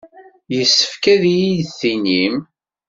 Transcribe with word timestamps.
Yessefk 0.55 1.03
ad 1.13 1.23
iyi-d-tinim. 1.33 2.35